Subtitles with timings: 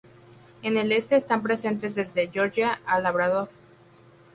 [0.63, 3.49] En el este están presentes desde Georgia a Labrador.